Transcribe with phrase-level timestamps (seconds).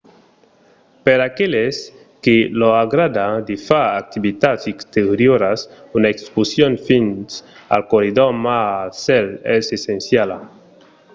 [1.05, 1.75] per aqueles
[2.23, 5.59] que lor agrada de far d'activitats exterioras
[5.97, 7.27] una excursion fins
[7.75, 9.27] al corridor mar a cèl
[9.57, 10.39] es essenciala